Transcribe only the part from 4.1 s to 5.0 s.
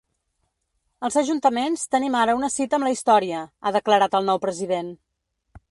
el nou president.